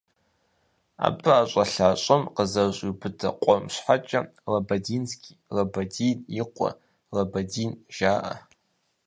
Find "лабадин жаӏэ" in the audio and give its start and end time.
7.15-8.33